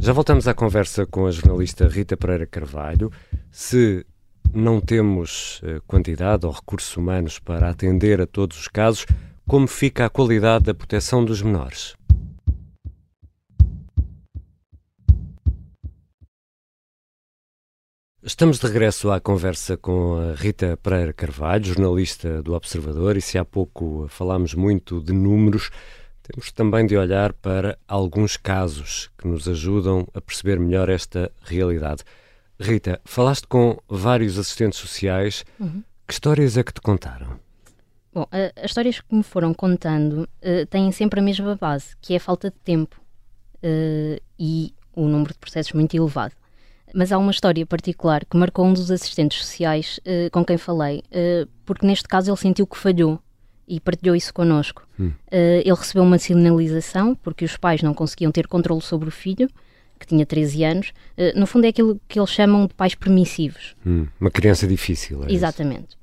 Já 0.00 0.12
voltamos 0.12 0.46
à 0.46 0.54
conversa 0.54 1.04
com 1.04 1.26
a 1.26 1.30
jornalista 1.30 1.88
Rita 1.88 2.16
Pereira 2.16 2.46
Carvalho. 2.46 3.10
Se 3.50 4.06
não 4.54 4.80
temos 4.80 5.60
eh, 5.64 5.80
quantidade 5.86 6.46
ou 6.46 6.52
recursos 6.52 6.96
humanos 6.96 7.38
para 7.38 7.68
atender 7.68 8.20
a 8.20 8.26
todos 8.26 8.58
os 8.58 8.68
casos, 8.68 9.04
como 9.46 9.66
fica 9.66 10.06
a 10.06 10.10
qualidade 10.10 10.66
da 10.66 10.74
proteção 10.74 11.24
dos 11.24 11.42
menores? 11.42 11.97
Estamos 18.28 18.58
de 18.58 18.66
regresso 18.66 19.10
à 19.10 19.18
conversa 19.18 19.74
com 19.78 20.18
a 20.18 20.34
Rita 20.34 20.76
Pereira 20.82 21.14
Carvalho, 21.14 21.64
jornalista 21.64 22.42
do 22.42 22.52
Observador, 22.52 23.16
e 23.16 23.22
se 23.22 23.38
há 23.38 23.44
pouco 23.44 24.06
falámos 24.10 24.52
muito 24.52 25.00
de 25.00 25.14
números, 25.14 25.70
temos 26.22 26.52
também 26.52 26.86
de 26.86 26.94
olhar 26.94 27.32
para 27.32 27.78
alguns 27.88 28.36
casos 28.36 29.10
que 29.16 29.26
nos 29.26 29.48
ajudam 29.48 30.06
a 30.12 30.20
perceber 30.20 30.60
melhor 30.60 30.90
esta 30.90 31.32
realidade. 31.40 32.04
Rita, 32.60 33.00
falaste 33.02 33.46
com 33.46 33.78
vários 33.88 34.38
assistentes 34.38 34.78
sociais. 34.78 35.42
Uhum. 35.58 35.82
Que 36.06 36.12
histórias 36.12 36.58
é 36.58 36.62
que 36.62 36.74
te 36.74 36.82
contaram? 36.82 37.40
Bom, 38.12 38.26
as 38.30 38.66
histórias 38.66 39.00
que 39.00 39.14
me 39.14 39.22
foram 39.22 39.54
contando 39.54 40.28
uh, 40.42 40.66
têm 40.68 40.92
sempre 40.92 41.18
a 41.20 41.22
mesma 41.22 41.56
base, 41.56 41.96
que 42.02 42.12
é 42.12 42.18
a 42.18 42.20
falta 42.20 42.50
de 42.50 42.56
tempo 42.58 43.00
uh, 43.64 44.22
e 44.38 44.74
o 44.94 45.08
número 45.08 45.32
de 45.32 45.38
processos 45.38 45.72
muito 45.72 45.96
elevado. 45.96 46.34
Mas 46.94 47.12
há 47.12 47.18
uma 47.18 47.30
história 47.30 47.64
particular 47.66 48.24
que 48.24 48.36
marcou 48.36 48.64
um 48.64 48.72
dos 48.72 48.90
assistentes 48.90 49.38
sociais 49.38 50.00
uh, 50.00 50.30
com 50.30 50.44
quem 50.44 50.56
falei, 50.56 51.02
porque 51.64 51.86
neste 51.86 52.08
caso 52.08 52.30
ele 52.30 52.36
sentiu 52.36 52.66
que 52.66 52.76
falhou 52.76 53.20
e 53.68 53.78
partilhou 53.78 54.16
isso 54.16 54.32
connosco. 54.32 54.86
Hum. 54.98 55.08
Uh, 55.08 55.60
ele 55.60 55.74
recebeu 55.74 56.02
uma 56.02 56.18
sinalização 56.18 57.14
porque 57.14 57.44
os 57.44 57.56
pais 57.56 57.82
não 57.82 57.92
conseguiam 57.92 58.32
ter 58.32 58.48
controle 58.48 58.80
sobre 58.80 59.08
o 59.08 59.12
filho, 59.12 59.48
que 60.00 60.06
tinha 60.06 60.24
13 60.24 60.64
anos. 60.64 60.92
Uh, 61.16 61.38
no 61.38 61.46
fundo, 61.46 61.66
é 61.66 61.68
aquilo 61.68 62.00
que 62.08 62.18
eles 62.18 62.30
chamam 62.30 62.66
de 62.66 62.74
pais 62.74 62.94
permissivos. 62.94 63.76
Hum. 63.86 64.06
Uma 64.18 64.30
criança 64.30 64.66
difícil. 64.66 65.22
É 65.24 65.32
Exatamente. 65.32 65.96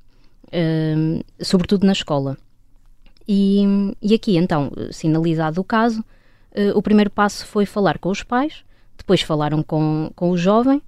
Uh, 0.46 1.22
sobretudo 1.40 1.84
na 1.84 1.92
escola. 1.92 2.38
E, 3.28 3.64
e 4.00 4.14
aqui, 4.14 4.36
então, 4.36 4.70
sinalizado 4.92 5.60
o 5.60 5.64
caso, 5.64 6.04
o 6.76 6.80
primeiro 6.80 7.10
passo 7.10 7.44
foi 7.44 7.66
falar 7.66 7.98
com 7.98 8.08
os 8.08 8.22
pais, 8.22 8.64
depois 9.06 9.22
falaram 9.22 9.62
com, 9.62 10.10
com 10.14 10.30
o 10.30 10.36
jovem 10.36 10.82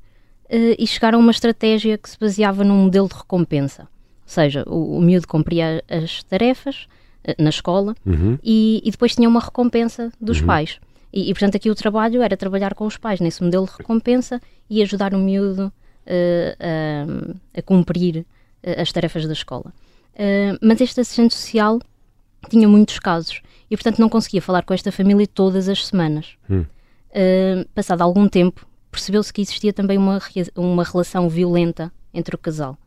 e 0.50 0.86
chegaram 0.86 1.18
a 1.18 1.22
uma 1.22 1.30
estratégia 1.30 1.96
que 1.98 2.08
se 2.08 2.18
baseava 2.18 2.64
num 2.64 2.84
modelo 2.84 3.08
de 3.08 3.14
recompensa 3.14 3.86
seja, 4.28 4.62
o, 4.66 4.98
o 4.98 5.00
miúdo 5.00 5.26
cumpria 5.26 5.82
as 5.88 6.22
tarefas 6.22 6.86
uh, 7.26 7.42
na 7.42 7.48
escola 7.48 7.94
uhum. 8.04 8.38
e, 8.44 8.82
e, 8.84 8.90
depois 8.90 9.14
tinha 9.14 9.28
uma 9.28 9.40
recompensa 9.40 10.12
dos 10.20 10.40
uhum. 10.40 10.46
pais. 10.46 10.78
E, 11.12 11.30
e, 11.30 11.34
portanto, 11.34 11.56
aqui 11.56 11.70
o 11.70 11.74
trabalho 11.74 12.22
era 12.22 12.36
trabalhar 12.36 12.74
com 12.74 12.86
os 12.86 12.98
pais 12.98 13.18
nesse 13.18 13.42
modelo 13.42 13.66
de 13.66 13.72
recompensa 13.78 14.40
e 14.68 14.82
ajudar 14.82 15.14
o 15.14 15.18
miúdo 15.18 15.72
uh, 16.06 16.56
a, 16.60 17.58
a, 17.58 17.62
cumprir 17.62 18.18
uh, 18.18 18.80
as 18.80 18.92
tarefas 18.92 19.26
da 19.26 19.32
escola. 19.32 19.72
mas 20.60 20.80
este 20.80 21.00
assistente 21.00 21.34
social 21.34 21.80
tinha 22.50 22.68
muitos 22.68 22.98
casos 22.98 23.40
e, 23.70 23.76
portanto, 23.76 23.98
não 23.98 24.10
conseguia 24.10 24.42
falar 24.42 24.62
com 24.62 24.74
esta 24.74 24.92
família 24.92 25.26
todas 25.26 25.68
as 25.68 25.86
semanas. 25.86 26.36
Passado 27.74 28.02
algum 28.02 28.28
tempo, 28.28 28.66
percebeu-se 28.90 29.32
que 29.32 29.40
existia 29.40 29.72
também 29.72 29.98
uma, 29.98 30.20
uma 30.56 30.84
relação 30.84 31.28
violenta 31.28 31.92
entre 32.12 32.34
o 32.34 32.38
casal. 32.38 32.78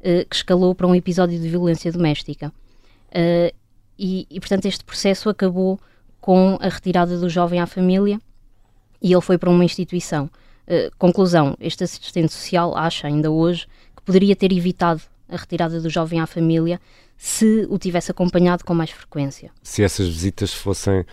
Eh, 0.00 0.24
que 0.24 0.36
escalou 0.36 0.72
para 0.72 0.86
um 0.86 0.94
episódio 0.94 1.36
de 1.36 1.48
violência 1.48 1.90
doméstica. 1.90 2.52
Uh, 3.08 3.52
e, 3.98 4.24
e, 4.30 4.38
portanto, 4.38 4.66
este 4.66 4.84
processo 4.84 5.28
acabou 5.28 5.80
com 6.20 6.56
a 6.60 6.68
retirada 6.68 7.18
do 7.18 7.28
jovem 7.28 7.60
à 7.60 7.66
família 7.66 8.20
e 9.02 9.12
ele 9.12 9.20
foi 9.20 9.36
para 9.36 9.50
uma 9.50 9.64
instituição. 9.64 10.30
Uh, 10.66 10.94
conclusão: 10.96 11.56
este 11.58 11.82
assistente 11.82 12.32
social 12.32 12.76
acha 12.76 13.08
ainda 13.08 13.32
hoje 13.32 13.66
que 13.96 14.02
poderia 14.02 14.36
ter 14.36 14.52
evitado 14.52 15.02
a 15.28 15.36
retirada 15.36 15.80
do 15.80 15.90
jovem 15.90 16.20
à 16.20 16.26
família 16.26 16.80
se 17.16 17.66
o 17.68 17.76
tivesse 17.76 18.12
acompanhado 18.12 18.64
com 18.64 18.74
mais 18.74 18.90
frequência. 18.90 19.50
Se 19.60 19.82
essas 19.82 20.06
visitas 20.06 20.52
fossem 20.52 21.04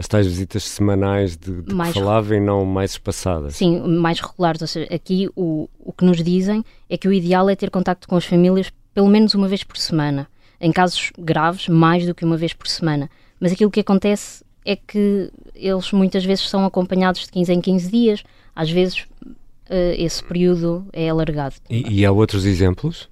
as 0.00 0.08
tais 0.08 0.26
visitas 0.26 0.64
semanais 0.64 1.36
de, 1.36 1.60
de 1.60 1.74
mais 1.74 1.92
que 1.92 1.98
falava 1.98 2.34
e 2.34 2.40
não 2.40 2.64
mais 2.64 2.92
espaçadas. 2.92 3.54
Sim, 3.54 3.80
mais 3.80 4.18
regulares. 4.18 4.62
Ou 4.62 4.66
seja, 4.66 4.88
aqui 4.92 5.28
o, 5.36 5.68
o 5.78 5.92
que 5.92 6.06
nos 6.06 6.24
dizem 6.24 6.64
é 6.88 6.96
que 6.96 7.06
o 7.06 7.12
ideal 7.12 7.50
é 7.50 7.54
ter 7.54 7.70
contacto 7.70 8.08
com 8.08 8.16
as 8.16 8.24
famílias 8.24 8.72
pelo 8.94 9.08
menos 9.08 9.34
uma 9.34 9.46
vez 9.46 9.62
por 9.62 9.76
semana. 9.76 10.26
Em 10.58 10.72
casos 10.72 11.12
graves, 11.18 11.68
mais 11.68 12.06
do 12.06 12.14
que 12.14 12.24
uma 12.24 12.38
vez 12.38 12.54
por 12.54 12.66
semana. 12.66 13.10
Mas 13.38 13.52
aquilo 13.52 13.70
que 13.70 13.80
acontece 13.80 14.42
é 14.64 14.74
que 14.74 15.30
eles 15.54 15.92
muitas 15.92 16.24
vezes 16.24 16.48
são 16.48 16.64
acompanhados 16.64 17.20
de 17.26 17.32
15 17.32 17.52
em 17.52 17.60
15 17.60 17.90
dias, 17.90 18.24
às 18.56 18.70
vezes 18.70 19.00
uh, 19.20 19.94
esse 19.98 20.24
período 20.24 20.86
é 20.94 21.10
alargado. 21.10 21.56
E, 21.68 22.00
e 22.00 22.06
há 22.06 22.10
outros 22.10 22.46
exemplos? 22.46 23.02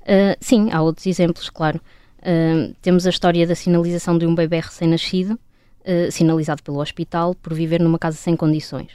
Uh, 0.00 0.36
sim, 0.40 0.70
há 0.72 0.80
outros 0.80 1.06
exemplos, 1.06 1.50
claro. 1.50 1.78
Uh, 2.20 2.74
temos 2.80 3.06
a 3.06 3.10
história 3.10 3.46
da 3.46 3.54
sinalização 3.54 4.16
de 4.16 4.24
um 4.24 4.34
bebê 4.34 4.60
recém-nascido, 4.60 5.38
sinalizado 6.10 6.62
pelo 6.62 6.80
hospital, 6.80 7.34
por 7.34 7.52
viver 7.52 7.80
numa 7.80 7.98
casa 7.98 8.16
sem 8.16 8.34
condições. 8.34 8.92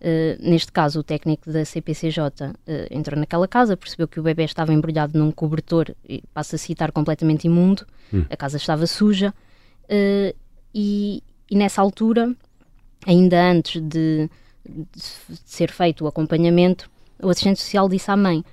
Uh, 0.00 0.38
neste 0.38 0.70
caso, 0.70 1.00
o 1.00 1.02
técnico 1.02 1.50
da 1.50 1.64
CPCJ 1.64 2.20
uh, 2.20 2.54
entrou 2.88 3.18
naquela 3.18 3.48
casa, 3.48 3.76
percebeu 3.76 4.06
que 4.06 4.20
o 4.20 4.22
bebê 4.22 4.44
estava 4.44 4.72
embrulhado 4.72 5.18
num 5.18 5.32
cobertor, 5.32 5.92
e 6.08 6.22
passa 6.32 6.54
a 6.54 6.58
citar, 6.58 6.92
completamente 6.92 7.48
imundo, 7.48 7.84
hum. 8.14 8.24
a 8.30 8.36
casa 8.36 8.56
estava 8.58 8.86
suja, 8.86 9.34
uh, 9.84 10.36
e, 10.72 11.20
e, 11.50 11.56
nessa 11.56 11.82
altura, 11.82 12.32
ainda 13.04 13.50
antes 13.50 13.82
de, 13.82 14.30
de, 14.64 15.02
ser 15.44 15.72
feito 15.72 16.04
o 16.04 16.06
acompanhamento, 16.06 16.88
o 17.20 17.28
assistente 17.28 17.58
social 17.58 17.88
disse 17.88 18.08
à 18.08 18.16
mãe: 18.16 18.44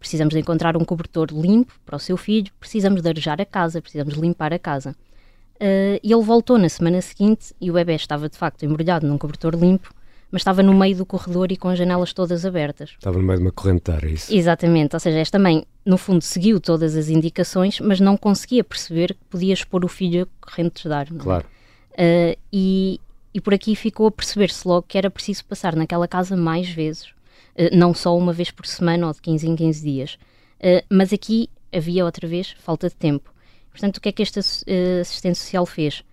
precisamos 0.00 0.34
de 0.34 0.40
encontrar 0.40 0.76
um 0.76 0.84
cobertor 0.84 1.28
limpo 1.30 1.72
para 1.86 1.94
o 1.94 2.00
seu 2.00 2.16
filho, 2.16 2.50
precisamos 2.58 3.00
de 3.02 3.08
arejar 3.08 3.40
a 3.40 3.44
casa, 3.44 3.80
precisamos 3.80 4.14
de 4.14 4.20
limpar 4.20 4.52
a 4.52 4.58
casa. 4.58 4.96
E 5.60 6.12
ele 6.12 6.22
voltou 6.22 6.58
na 6.58 6.68
semana 6.68 7.00
seguinte 7.02 7.54
e 7.60 7.70
o 7.70 7.74
bebê 7.74 7.94
estava 7.94 8.28
de 8.28 8.36
facto 8.36 8.64
embrulhado 8.64 9.06
num 9.06 9.18
cobertor 9.18 9.54
limpo 9.54 9.92
mas 10.30 10.42
estava 10.42 10.62
no 10.62 10.72
meio 10.72 10.96
do 10.96 11.04
corredor 11.04 11.50
e 11.50 11.56
com 11.56 11.68
as 11.68 11.78
janelas 11.78 12.12
todas 12.12 12.46
abertas. 12.46 12.90
Estava 12.90 13.18
no 13.18 13.24
meio 13.24 13.38
de 13.38 13.44
uma 13.44 13.52
correnteira, 13.52 14.06
é 14.06 14.12
isso? 14.12 14.32
Exatamente, 14.32 14.94
ou 14.94 15.00
seja, 15.00 15.18
esta 15.18 15.38
mãe, 15.38 15.64
no 15.84 15.98
fundo, 15.98 16.22
seguiu 16.22 16.60
todas 16.60 16.96
as 16.96 17.08
indicações, 17.08 17.80
mas 17.80 18.00
não 18.00 18.16
conseguia 18.16 18.62
perceber 18.62 19.14
que 19.14 19.24
podia 19.28 19.52
expor 19.52 19.84
o 19.84 19.88
filho 19.88 20.22
a 20.22 20.46
correntes 20.46 20.84
de 20.84 20.92
ar. 20.92 21.06
É? 21.06 21.18
Claro. 21.18 21.46
Uh, 21.92 22.38
e, 22.52 23.00
e 23.34 23.40
por 23.40 23.52
aqui 23.52 23.74
ficou 23.74 24.06
a 24.06 24.10
perceber-se 24.10 24.66
logo 24.66 24.86
que 24.86 24.96
era 24.96 25.10
preciso 25.10 25.44
passar 25.44 25.74
naquela 25.74 26.06
casa 26.06 26.36
mais 26.36 26.68
vezes, 26.68 27.06
uh, 27.06 27.76
não 27.76 27.92
só 27.92 28.16
uma 28.16 28.32
vez 28.32 28.50
por 28.50 28.66
semana 28.66 29.08
ou 29.08 29.12
de 29.12 29.20
15 29.20 29.48
em 29.48 29.56
15 29.56 29.82
dias. 29.82 30.18
Uh, 30.60 30.84
mas 30.88 31.12
aqui 31.12 31.50
havia 31.72 32.04
outra 32.04 32.28
vez 32.28 32.54
falta 32.60 32.88
de 32.88 32.94
tempo. 32.94 33.32
Portanto, 33.70 33.98
o 33.98 34.00
que 34.00 34.08
é 34.08 34.12
que 34.12 34.22
este 34.22 34.40
assistente 34.40 35.38
social 35.38 35.64
fez? 35.64 36.04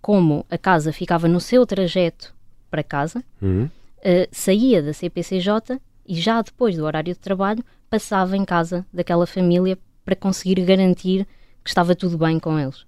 Como 0.00 0.46
a 0.50 0.58
casa 0.58 0.92
ficava 0.92 1.26
no 1.26 1.40
seu 1.40 1.66
trajeto 1.66 2.34
para 2.70 2.82
casa, 2.82 3.24
uhum. 3.40 3.64
uh, 3.64 4.28
saía 4.30 4.82
da 4.82 4.92
CPCJ 4.92 5.80
e 6.06 6.14
já 6.14 6.40
depois 6.42 6.76
do 6.76 6.84
horário 6.84 7.12
de 7.12 7.18
trabalho 7.18 7.64
passava 7.90 8.36
em 8.36 8.44
casa 8.44 8.86
daquela 8.92 9.26
família 9.26 9.78
para 10.04 10.14
conseguir 10.14 10.60
garantir 10.64 11.26
que 11.64 11.70
estava 11.70 11.94
tudo 11.94 12.18
bem 12.18 12.38
com 12.38 12.58
eles. 12.58 12.82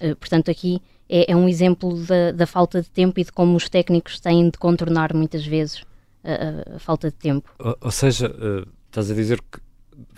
Uh, 0.00 0.16
portanto, 0.18 0.50
aqui 0.50 0.82
é, 1.08 1.32
é 1.32 1.36
um 1.36 1.48
exemplo 1.48 1.94
da, 2.04 2.32
da, 2.32 2.46
falta 2.46 2.82
de 2.82 2.90
tempo 2.90 3.20
e 3.20 3.24
de 3.24 3.32
como 3.32 3.56
os 3.56 3.68
técnicos 3.68 4.18
têm 4.18 4.50
de 4.50 4.58
contornar 4.58 5.14
muitas 5.14 5.46
vezes 5.46 5.84
a, 6.24 6.76
a 6.76 6.78
falta 6.78 7.10
de 7.10 7.16
tempo. 7.16 7.50
Ou, 7.58 7.76
ou 7.80 7.90
seja, 7.90 8.28
uh, 8.28 8.68
estás 8.86 9.10
a 9.10 9.14
dizer 9.14 9.40
que 9.40 9.60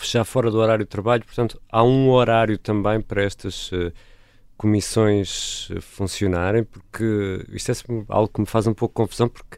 já 0.02 0.24
fora 0.24 0.50
do 0.50 0.58
horário 0.58 0.84
de 0.84 0.88
trabalho, 0.90 1.24
portanto, 1.24 1.60
há 1.70 1.82
um 1.82 2.10
horário 2.10 2.58
também 2.58 3.00
para 3.00 3.22
estas 3.22 3.70
uh, 3.72 3.92
comissões 4.56 5.68
eh, 5.74 5.80
funcionarem, 5.80 6.64
porque 6.64 7.46
isto 7.50 7.72
é 7.72 7.74
algo 8.08 8.28
que 8.28 8.40
me 8.40 8.46
faz 8.46 8.66
um 8.66 8.74
pouco 8.74 8.94
confusão, 8.94 9.26
porque 9.26 9.56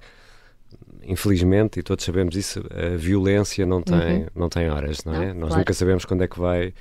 infelizmente, 1.03 1.81
e 1.81 1.83
todos 1.83 2.05
sabemos 2.05 2.37
isso, 2.37 2.63
a 2.71 2.97
violência 2.97 3.67
não 3.67 3.83
tem, 3.83 4.23
uhum. 4.23 4.27
não 4.35 4.49
tem 4.49 4.71
horas, 4.71 5.05
não, 5.05 5.15
é? 5.15 5.33
Nós 5.33 5.49
claro. 5.49 5.57
nunca 5.59 5.75
sabemos 5.75 6.05
quando 6.05 6.23
é 6.23 6.29
que 6.29 6.39
vai. 6.39 6.73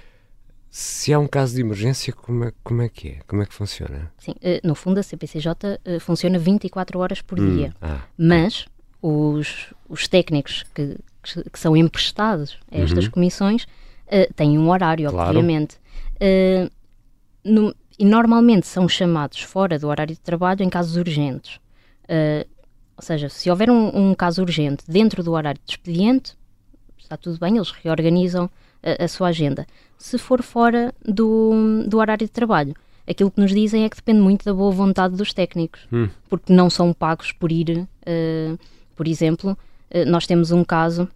Se 0.70 1.12
há 1.12 1.20
um 1.20 1.28
caso 1.28 1.56
de 1.56 1.62
emergência, 1.62 2.14
como 2.14 2.46
é, 2.46 2.54
como 2.64 2.82
é 2.84 2.90
que 2.90 3.10
é? 3.10 3.20
Como 3.28 3.42
é 3.42 3.46
que 3.48 3.54
funciona? 3.56 4.12
Sim, 4.20 4.32
uh, 4.32 4.66
no 4.66 4.76
fundo 4.76 5.00
a 5.00 5.04
CPCJ 5.04 5.80
funciona 6.00 6.38
24 6.38 7.00
horas 7.00 7.22
por 7.22 7.40
hum, 7.40 7.56
dia, 7.56 7.76
ah, 7.82 8.02
mas 8.16 8.68
os, 9.02 9.74
os 9.90 10.08
técnicos 10.08 10.64
que, 10.76 10.96
que, 11.22 11.50
que, 11.50 11.60
são 11.60 11.76
emprestados 11.76 12.58
a 12.72 12.78
estas 12.78 13.06
uhum. 13.06 13.12
comissões 13.12 13.64
uh, 13.64 14.34
têm 14.36 14.58
um 14.58 14.70
horário, 14.70 15.10
claro. 15.10 15.30
obviamente. 15.30 15.80
No, 17.44 17.74
e 18.02 18.06
normalmente 18.06 18.66
são 18.66 18.90
chamados 18.90 19.42
fora 19.42 19.78
do 19.78 19.88
horário 19.88 20.16
de 20.16 20.22
trabalho 20.22 20.64
em 20.64 20.70
casos 20.70 20.96
urgentes. 20.96 21.58
Uh, 22.06 22.48
ou 22.98 23.04
seja, 23.04 23.30
se 23.30 23.48
houver 23.50 23.70
um, 23.70 24.10
um, 24.10 24.16
caso 24.16 24.42
urgente 24.42 24.84
dentro 24.88 25.24
do 25.24 25.34
horário 25.34 25.62
de 25.64 25.72
expediente, 25.72 26.36
está 26.98 27.16
tudo 27.16 27.40
bem, 27.40 27.58
eles 27.58 27.70
reorganizam 27.70 28.50
a, 28.82 29.04
a 29.04 29.08
sua 29.08 29.28
agenda. 29.28 29.68
Se 30.00 30.18
for 30.18 30.42
fora 30.42 30.94
do, 31.06 31.84
do 31.88 32.00
horário 32.00 32.26
de 32.26 32.32
trabalho, 32.32 32.76
aquilo 33.08 33.30
que 33.30 33.40
nos 33.40 33.52
dizem 33.52 33.84
é 33.84 33.90
que 33.90 33.98
depende 33.98 34.20
muito 34.20 34.46
da 34.46 34.54
boa 34.54 34.72
vontade 34.72 35.16
dos 35.16 35.32
técnicos, 35.32 35.82
hum. 35.94 36.10
porque 36.28 36.52
não 36.52 36.72
são 36.72 36.94
pagos 36.94 37.32
por 37.32 37.52
ir, 37.52 37.80
uh, 37.80 38.60
por 38.96 39.08
exemplo, 39.08 39.52
uh, 39.52 39.58
nós 40.08 40.26
temos 40.26 40.52
um 40.52 40.64
caso 40.64 41.10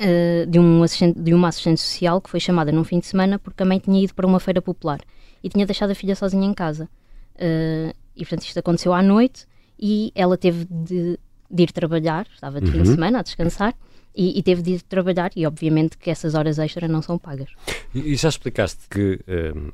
uh, 0.00 0.46
de, 0.46 0.58
um 0.58 0.84
de 1.16 1.34
uma 1.34 1.48
assistente 1.48 1.80
social 1.80 2.20
que 2.20 2.30
foi 2.30 2.40
chamada 2.40 2.72
num 2.72 2.84
fim 2.84 2.98
de 2.98 3.06
semana 3.06 3.38
porque 3.38 3.62
a 3.62 3.66
mãe 3.66 3.78
tinha 3.78 4.02
ido 4.02 4.14
para 4.14 4.26
uma 4.26 4.40
feira 4.40 4.60
popular 4.60 5.00
e 5.42 5.48
tinha 5.48 5.66
deixado 5.66 5.90
a 5.90 5.94
filha 5.94 6.14
sozinha 6.14 6.46
em 6.46 6.54
casa. 6.54 6.88
Uh, 7.36 7.94
e 8.14 8.20
portanto 8.20 8.42
isto 8.42 8.58
aconteceu 8.58 8.92
à 8.92 9.02
noite 9.02 9.46
e 9.78 10.12
ela 10.14 10.36
teve 10.36 10.66
de, 10.70 11.18
de 11.50 11.62
ir 11.62 11.72
trabalhar, 11.72 12.26
estava 12.32 12.60
de 12.60 12.66
uhum. 12.66 12.72
fim 12.72 12.82
de 12.82 12.88
uhum. 12.88 12.94
semana 12.94 13.18
a 13.20 13.22
descansar. 13.22 13.74
E, 14.14 14.38
e, 14.38 14.42
teve 14.42 14.60
de 14.60 14.72
ir 14.72 14.82
trabalhar 14.82 15.30
e 15.34 15.46
obviamente 15.46 15.96
que 15.96 16.10
essas 16.10 16.34
horas 16.34 16.58
extras 16.58 16.90
não 16.90 17.00
são 17.00 17.16
pagas. 17.16 17.48
E, 17.94 18.12
e 18.12 18.14
já 18.14 18.28
explicaste 18.28 18.80
que 18.90 19.18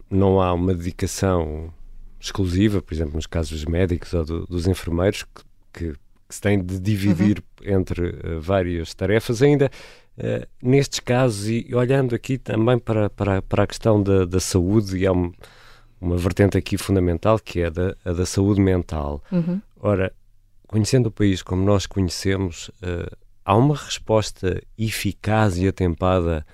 não 0.08 0.40
há 0.40 0.52
uma 0.52 0.72
dedicação 0.72 1.74
exclusiva, 2.20 2.80
por 2.80 2.94
exemplo, 2.94 3.16
nos 3.16 3.26
casos 3.26 3.64
médicos 3.64 4.14
ou 4.14 4.24
do, 4.24 4.46
dos 4.46 4.68
enfermeiros, 4.68 5.24
que, 5.24 5.42
que, 5.72 5.94
que, 6.28 6.34
se 6.34 6.40
tem 6.40 6.62
de 6.62 6.78
dividir 6.78 7.42
uhum. 7.60 7.74
entre 7.74 8.08
uh, 8.10 8.40
várias 8.40 8.94
tarefas. 8.94 9.42
Ainda 9.42 9.70
uh, 10.18 10.46
nestes 10.62 11.00
casos, 11.00 11.48
e 11.48 11.74
olhando 11.74 12.14
aqui 12.14 12.38
também 12.38 12.78
para, 12.78 13.08
para, 13.10 13.42
para 13.42 13.62
a 13.62 13.66
questão 13.66 14.02
da, 14.02 14.24
da 14.24 14.40
saúde, 14.40 14.98
e 14.98 15.06
há 15.06 15.12
um, 15.12 15.32
uma 16.00 16.16
vertente 16.16 16.56
aqui 16.56 16.76
fundamental 16.76 17.38
que 17.38 17.60
é 17.60 17.70
da, 17.70 17.96
a 18.04 18.12
da 18.12 18.26
saúde 18.26 18.60
mental. 18.60 19.22
Uhum. 19.32 19.60
Ora, 19.80 20.12
conhecendo 20.66 21.06
o 21.06 21.12
país 21.12 21.42
como 21.42 21.64
nós 21.64 21.86
conhecemos, 21.86 22.68
uh, 22.82 23.16
há 23.44 23.56
uma 23.56 23.74
resposta 23.74 24.62
eficaz 24.76 25.56
e 25.58 25.66
atempada 25.66 26.46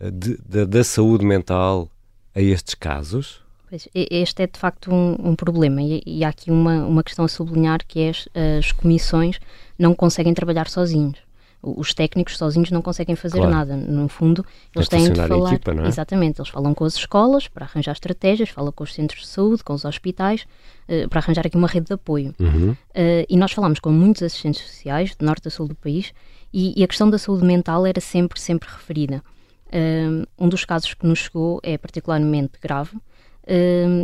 de, 0.00 0.38
de, 0.46 0.66
da 0.66 0.84
saúde 0.84 1.24
mental 1.24 1.90
a 2.34 2.40
estes 2.40 2.74
casos? 2.74 3.45
Este 3.94 4.42
é 4.42 4.46
de 4.46 4.58
facto 4.58 4.92
um, 4.92 5.30
um 5.30 5.34
problema 5.34 5.82
e, 5.82 6.02
e, 6.06 6.24
há 6.24 6.28
aqui 6.28 6.50
uma, 6.50 6.84
uma 6.84 7.02
questão 7.02 7.24
a 7.24 7.28
sublinhar 7.28 7.80
que 7.86 8.00
é 8.00 8.10
as, 8.10 8.28
as 8.58 8.72
comissões 8.72 9.38
não 9.78 9.94
conseguem 9.94 10.32
trabalhar 10.32 10.68
sozinhos 10.68 11.26
os 11.74 11.92
técnicos 11.92 12.36
sozinhos 12.36 12.70
não 12.70 12.80
conseguem 12.80 13.16
fazer 13.16 13.38
claro. 13.38 13.52
nada. 13.52 13.76
No 13.76 14.08
fundo, 14.08 14.44
eles 14.74 14.88
têm 14.88 15.10
de 15.10 15.26
falar. 15.26 15.54
Equipa, 15.54 15.72
é? 15.72 15.88
Exatamente, 15.88 16.40
eles 16.40 16.48
falam 16.48 16.72
com 16.74 16.84
as 16.84 16.94
escolas 16.94 17.48
para 17.48 17.64
arranjar 17.64 17.92
estratégias, 17.92 18.50
falam 18.50 18.70
com 18.70 18.84
os 18.84 18.94
centros 18.94 19.22
de 19.22 19.26
saúde, 19.26 19.64
com 19.64 19.72
os 19.72 19.84
hospitais, 19.84 20.46
uh, 20.88 21.08
para 21.08 21.20
arranjar 21.20 21.46
aqui 21.46 21.56
uma 21.56 21.68
rede 21.68 21.86
de 21.86 21.94
apoio. 21.94 22.34
Uhum. 22.38 22.70
Uh, 22.70 22.76
e 23.28 23.36
nós 23.36 23.52
falamos 23.52 23.80
com 23.80 23.90
muitos 23.90 24.22
assistentes 24.22 24.62
sociais, 24.62 25.16
de 25.18 25.24
norte 25.24 25.48
a 25.48 25.50
sul 25.50 25.66
do 25.66 25.74
país, 25.74 26.12
e, 26.52 26.78
e 26.78 26.84
a 26.84 26.86
questão 26.86 27.10
da 27.10 27.18
saúde 27.18 27.44
mental 27.44 27.84
era 27.84 28.00
sempre, 28.00 28.40
sempre 28.40 28.68
referida. 28.70 29.22
Uh, 29.66 30.26
um 30.38 30.48
dos 30.48 30.64
casos 30.64 30.94
que 30.94 31.06
nos 31.06 31.18
chegou 31.20 31.58
é 31.62 31.76
particularmente 31.76 32.52
grave 32.62 32.96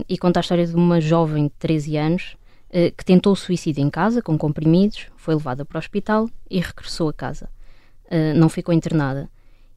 e 0.08 0.16
conta 0.18 0.38
a 0.38 0.42
história 0.42 0.66
de 0.66 0.74
uma 0.74 1.00
jovem 1.00 1.44
de 1.44 1.54
13 1.58 1.96
anos 1.96 2.36
eh, 2.74 2.90
que 2.90 3.04
tentou 3.04 3.36
suicídio 3.36 3.84
em 3.84 3.90
casa 3.90 4.22
com 4.22 4.38
comprimidos, 4.38 5.06
foi 5.14 5.34
levada 5.34 5.62
para 5.62 5.76
o 5.76 5.78
hospital 5.78 6.30
e 6.48 6.58
regressou 6.58 7.10
a 7.10 7.12
casa. 7.12 7.50
Uh, 8.06 8.34
não 8.34 8.48
ficou 8.48 8.74
internada. 8.74 9.28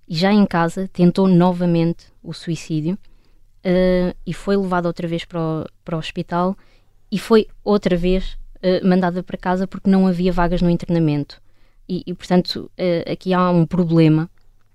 E 0.08 0.16
já 0.16 0.32
em 0.32 0.46
casa 0.46 0.90
tentou 0.94 1.28
novamente 1.28 2.06
o 2.24 2.34
suicídio 2.34 2.98
uh, 3.66 4.16
e 4.26 4.34
foi 4.34 4.56
levada 4.56 4.88
outra 4.88 5.08
vez 5.10 5.26
para 5.26 5.40
o, 5.40 5.66
para 5.84 5.96
o 5.98 6.00
hospital 6.00 6.56
e 7.12 7.20
foi 7.20 7.48
outra 7.64 7.98
vez 7.98 8.38
mandada 8.84 9.22
para 9.22 9.38
casa 9.38 9.68
porque 9.68 9.88
não 9.88 10.08
havia 10.08 10.32
vagas 10.32 10.60
no 10.60 10.72
internamento. 10.72 11.40
E, 11.88 12.02
e 12.08 12.16
portanto, 12.16 12.72
aqui 13.06 13.32
há 13.32 13.52
um 13.52 13.64
problema 13.64 14.28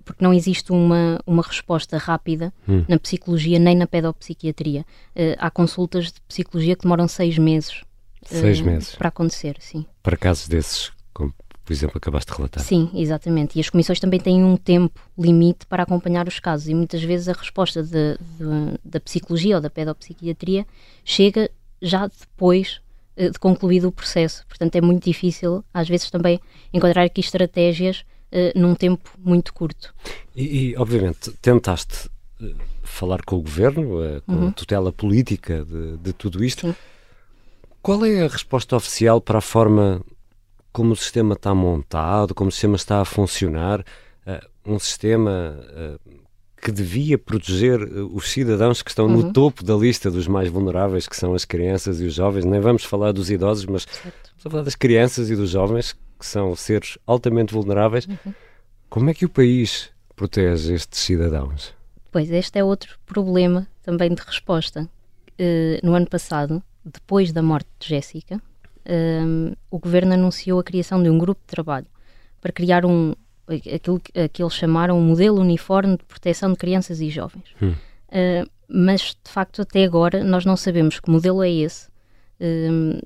porque 0.05 0.25
não 0.25 0.33
existe 0.33 0.73
uma, 0.73 1.21
uma 1.27 1.43
resposta 1.43 1.97
rápida 1.99 2.53
hum. 2.69 2.85
na 2.89 2.99
psicologia 2.99 3.59
nem 3.59 3.77
na 3.77 3.87
pedopsiquiatria. 3.87 4.85
Uh, 5.15 5.37
há 5.39 5.51
consultas 5.51 6.07
de 6.07 6.21
psicologia 6.23 6.77
que 6.77 6.83
demoram 6.83 7.07
seis 7.07 7.39
meses 7.39 7.83
Seis 8.25 8.61
uh, 8.61 8.65
meses. 8.65 8.95
Para 8.95 9.09
acontecer, 9.09 9.57
sim. 9.61 9.87
Para 10.03 10.17
casos 10.17 10.49
desses, 10.49 10.93
como 11.13 11.33
por 11.65 11.73
exemplo 11.73 11.99
acabaste 11.99 12.31
de 12.31 12.37
relatar. 12.37 12.63
Sim, 12.63 12.91
exatamente. 12.95 13.57
E 13.57 13.61
as 13.61 13.71
comissões 13.71 14.01
também 14.01 14.21
têm 14.21 14.45
um 14.45 14.57
tempo 14.57 15.01
limite 15.19 15.67
para 15.67 15.83
acompanhar 15.83 16.27
os 16.27 16.39
casos 16.39 16.69
e 16.69 16.75
muitas 16.75 17.03
vezes 17.03 17.29
a 17.29 17.33
resposta 17.33 17.83
de, 17.83 18.19
de, 18.19 18.79
da 18.85 19.01
psicologia 19.01 19.57
ou 19.57 19.61
da 19.61 19.71
pedopsiquiatria 19.71 20.67
chega 21.05 21.51
já 21.81 22.07
depois 22.07 22.81
uh, 23.17 23.31
de 23.31 23.39
concluído 23.39 23.89
o 23.89 23.93
processo. 23.93 24.45
Portanto, 24.47 24.77
é 24.77 24.81
muito 24.81 25.05
difícil, 25.05 25.65
às 25.73 25.89
vezes, 25.89 26.11
também 26.11 26.41
encontrar 26.73 27.05
aqui 27.05 27.21
estratégias 27.21 28.05
uh, 28.33 28.59
num 28.59 28.75
tempo 28.75 29.11
muito 29.19 29.53
curto. 29.53 29.95
E, 30.35 30.71
e 30.71 30.77
obviamente, 30.77 31.33
tentaste 31.43 32.09
falar 32.83 33.23
com 33.25 33.37
o 33.37 33.43
governo, 33.43 34.23
com 34.27 34.33
uhum. 34.33 34.49
a 34.49 34.53
tutela 34.53 34.91
política 34.91 35.65
de, 35.65 35.99
de 35.99 36.13
tudo 36.13 36.43
isto. 36.43 36.67
Sim 36.67 36.75
Qual 37.83 38.05
é 38.05 38.23
a 38.23 38.29
resposta 38.29 38.77
oficial 38.77 39.21
para 39.21 39.39
a 39.39 39.43
forma 39.43 40.03
como 40.73 40.93
o 40.93 40.97
sistema 40.97 41.35
está 41.35 41.55
montado, 41.55 42.35
como 42.35 42.49
o 42.49 42.53
sistema 42.53 42.77
está 42.77 43.01
a 43.01 43.05
funcionar? 43.05 43.81
Uh, 44.27 44.75
um 44.75 44.79
sistema 44.79 45.57
uh, 45.59 46.21
que 46.61 46.71
devia 46.71 47.17
proteger 47.17 47.81
os 48.13 48.31
cidadãos 48.31 48.83
que 48.83 48.91
estão 48.91 49.07
uhum. 49.07 49.23
no 49.23 49.33
topo 49.33 49.65
da 49.65 49.75
lista 49.75 50.11
dos 50.11 50.29
mais 50.29 50.51
vulneráveis, 50.51 51.09
que 51.09 51.17
são 51.17 51.33
as 51.33 51.47
crianças 51.47 52.03
e 52.03 52.05
os 52.05 52.13
jovens. 52.13 52.45
Nem 52.45 52.61
vamos 52.61 52.85
falar 52.85 53.13
dos 53.13 53.31
idosos, 53.31 53.65
mas 53.65 53.87
certo. 53.91 54.31
vamos 54.37 54.43
falar 54.43 54.63
das 54.63 54.75
crianças 54.75 55.31
e 55.31 55.37
dos 55.37 55.49
jovens, 55.49 55.97
que 56.21 56.27
são 56.27 56.55
seres 56.55 56.99
altamente 57.07 57.53
vulneráveis. 57.53 58.07
Uhum. 58.07 58.35
Como 58.89 59.11
é 59.11 59.15
que 59.15 59.25
o 59.25 59.29
país 59.29 59.91
protege 60.15 60.75
estes 60.75 61.01
cidadãos? 61.01 61.75
Pois, 62.13 62.31
este 62.31 62.59
é 62.59 62.65
outro 62.65 62.99
problema 63.07 63.67
também 63.83 64.15
de 64.15 64.23
resposta. 64.23 64.89
Uh, 65.41 65.81
no 65.83 65.95
ano 65.95 66.07
passado, 66.07 66.63
depois 66.85 67.33
da 67.33 67.43
morte 67.43 67.69
de 67.79 67.89
Jéssica, 67.89 68.37
uh, 68.37 69.57
o 69.71 69.79
governo 69.79 70.13
anunciou 70.13 70.61
a 70.61 70.65
criação 70.65 71.03
de 71.03 71.09
um 71.09 71.17
grupo 71.17 71.41
de 71.41 71.47
trabalho 71.47 71.87
para 72.41 72.53
criar 72.53 72.85
um, 72.85 73.15
aquilo 73.75 74.01
que 74.33 74.43
eles 74.43 74.55
chamaram 74.55 74.99
um 74.99 75.03
modelo 75.03 75.41
uniforme 75.41 75.97
de 75.97 76.05
proteção 76.05 76.53
de 76.53 76.57
crianças 76.57 77.01
e 77.01 77.09
jovens. 77.09 77.55
Hum. 77.63 77.73
Uh, 78.09 78.51
mas, 78.69 79.17
de 79.25 79.31
facto, 79.31 79.63
até 79.63 79.85
agora 79.85 80.23
nós 80.23 80.45
não 80.45 80.57
sabemos 80.57 81.01
que 81.01 81.11
modelo 81.11 81.43
é 81.43 81.51
esse, 81.51 81.89
uh, 82.41 83.01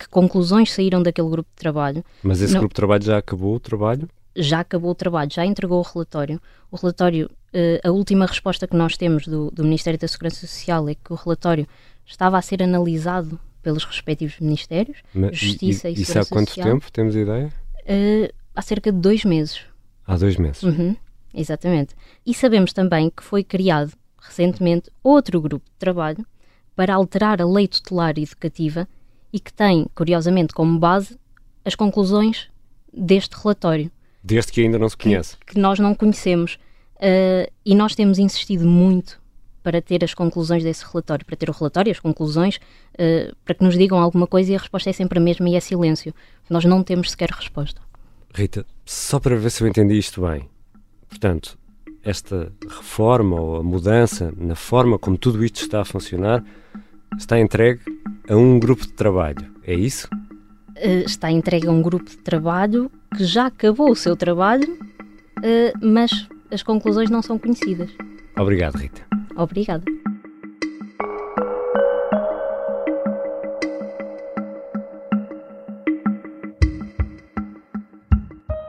que 0.00 0.08
conclusões 0.08 0.72
saíram 0.72 1.02
daquele 1.02 1.28
grupo 1.28 1.48
de 1.50 1.56
trabalho. 1.60 2.02
Mas 2.22 2.40
esse 2.40 2.54
não, 2.54 2.60
grupo 2.60 2.72
de 2.72 2.76
trabalho 2.76 3.04
já 3.04 3.18
acabou 3.18 3.54
o 3.54 3.60
trabalho? 3.60 4.08
Já 4.34 4.60
acabou 4.60 4.92
o 4.92 4.94
trabalho, 4.94 5.30
já 5.30 5.44
entregou 5.44 5.78
o 5.78 5.82
relatório. 5.82 6.40
O 6.70 6.76
relatório, 6.76 7.30
uh, 7.52 7.88
a 7.88 7.90
última 7.90 8.24
resposta 8.24 8.66
que 8.66 8.74
nós 8.74 8.96
temos 8.96 9.26
do, 9.26 9.50
do 9.50 9.62
Ministério 9.62 9.98
da 9.98 10.08
Segurança 10.08 10.46
Social 10.46 10.88
é 10.88 10.94
que 10.94 11.12
o 11.12 11.16
relatório 11.16 11.66
estava 12.06 12.38
a 12.38 12.42
ser 12.42 12.62
analisado 12.62 13.38
pelos 13.62 13.84
respectivos 13.84 14.40
ministérios, 14.40 14.98
Mas, 15.12 15.36
Justiça 15.36 15.90
e, 15.90 15.92
e, 15.92 16.00
e 16.00 16.04
Segurança 16.04 16.06
Social. 16.06 16.22
E 16.22 16.24
há 16.24 16.26
quanto 16.26 16.48
Social. 16.48 16.66
tempo? 16.66 16.92
Temos 16.92 17.16
ideia? 17.16 17.52
há 18.54 18.62
cerca 18.62 18.90
de 18.90 18.98
dois 18.98 19.24
meses. 19.24 19.62
Há 20.06 20.16
dois 20.16 20.36
meses. 20.36 20.62
Uhum, 20.62 20.96
exatamente. 21.34 21.94
E 22.24 22.32
sabemos 22.32 22.72
também 22.72 23.10
que 23.10 23.22
foi 23.22 23.44
criado 23.44 23.92
recentemente 24.18 24.90
outro 25.02 25.40
grupo 25.40 25.64
de 25.66 25.76
trabalho 25.78 26.24
para 26.76 26.94
alterar 26.94 27.42
a 27.42 27.44
lei 27.44 27.68
tutelar 27.68 28.18
educativa 28.18 28.88
e 29.32 29.40
que 29.40 29.52
tem, 29.52 29.86
curiosamente, 29.94 30.52
como 30.52 30.78
base 30.78 31.18
as 31.64 31.74
conclusões 31.74 32.48
deste 32.92 33.36
relatório. 33.36 33.90
Deste 34.22 34.52
que 34.52 34.60
ainda 34.60 34.78
não 34.78 34.88
se 34.88 34.96
conhece. 34.96 35.36
Que, 35.38 35.54
que 35.54 35.58
nós 35.58 35.78
não 35.78 35.94
conhecemos. 35.94 36.58
Uh, 36.96 37.50
e 37.64 37.74
nós 37.74 37.94
temos 37.94 38.18
insistido 38.18 38.66
muito 38.66 39.20
para 39.62 39.80
ter 39.80 40.02
as 40.04 40.14
conclusões 40.14 40.62
desse 40.62 40.84
relatório, 40.84 41.24
para 41.24 41.36
ter 41.36 41.48
o 41.48 41.52
relatório 41.52 41.90
as 41.90 42.00
conclusões, 42.00 42.56
uh, 42.56 43.34
para 43.44 43.54
que 43.54 43.64
nos 43.64 43.76
digam 43.76 43.98
alguma 43.98 44.26
coisa 44.26 44.52
e 44.52 44.54
a 44.54 44.58
resposta 44.58 44.90
é 44.90 44.92
sempre 44.92 45.18
a 45.18 45.22
mesma 45.22 45.48
e 45.48 45.54
é 45.54 45.60
silêncio. 45.60 46.14
Nós 46.48 46.64
não 46.64 46.82
temos 46.82 47.10
sequer 47.10 47.30
resposta. 47.30 47.80
Rita, 48.34 48.66
só 48.84 49.18
para 49.18 49.36
ver 49.36 49.50
se 49.50 49.62
eu 49.62 49.68
entendi 49.68 49.98
isto 49.98 50.22
bem. 50.22 50.48
Portanto, 51.08 51.58
esta 52.02 52.52
reforma 52.68 53.40
ou 53.40 53.56
a 53.56 53.62
mudança 53.62 54.32
na 54.36 54.54
forma 54.54 54.98
como 54.98 55.18
tudo 55.18 55.44
isto 55.44 55.62
está 55.62 55.80
a 55.80 55.84
funcionar 55.84 56.44
está 57.18 57.38
entregue 57.38 57.80
a 58.28 58.36
um 58.36 58.58
grupo 58.58 58.86
de 58.86 58.92
trabalho, 58.92 59.46
é 59.66 59.74
isso? 59.74 60.08
Uh, 60.76 61.04
está 61.04 61.30
entregue 61.30 61.68
a 61.68 61.70
um 61.70 61.82
grupo 61.82 62.08
de 62.08 62.18
trabalho 62.18 62.90
que 63.16 63.24
já 63.24 63.46
acabou 63.46 63.90
o 63.90 63.96
seu 63.96 64.16
trabalho, 64.16 64.72
uh, 64.72 65.78
mas 65.80 66.28
as 66.50 66.62
conclusões 66.62 67.10
não 67.10 67.22
são 67.22 67.38
conhecidas. 67.38 67.90
Obrigado, 68.38 68.76
Rita. 68.76 69.02
Obrigada. 69.36 69.84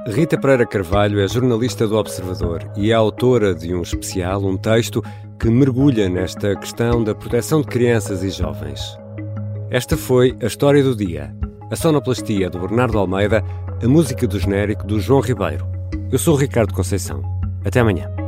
Rita 0.08 0.38
Pereira 0.38 0.66
Carvalho 0.66 1.22
é 1.22 1.28
jornalista 1.28 1.88
do 1.88 1.96
Observador 1.96 2.70
e 2.76 2.92
é 2.92 2.94
autora 2.94 3.56
de 3.56 3.74
um 3.74 3.82
especial, 3.82 4.44
um 4.44 4.58
texto, 4.58 5.02
que 5.40 5.50
mergulha 5.50 6.10
nesta 6.10 6.54
questão 6.58 7.02
da 7.02 7.16
proteção 7.16 7.62
de 7.62 7.68
crianças 7.68 8.22
e 8.22 8.30
jovens. 8.30 9.01
Esta 9.72 9.96
foi 9.96 10.36
a 10.44 10.48
história 10.48 10.84
do 10.84 10.94
dia. 10.94 11.34
A 11.72 11.78
sonoplastia 11.78 12.50
do 12.50 12.60
Bernardo 12.60 13.00
Almeida, 13.00 13.42
a 13.82 13.88
música 13.88 14.28
do 14.28 14.38
genérico 14.38 14.86
do 14.86 15.00
João 15.00 15.22
Ribeiro. 15.22 15.66
Eu 16.12 16.20
sou 16.20 16.36
o 16.36 16.38
Ricardo 16.38 16.74
Conceição. 16.74 17.24
Até 17.64 17.80
amanhã. 17.80 18.21